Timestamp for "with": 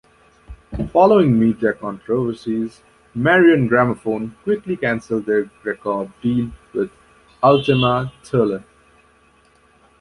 6.73-6.89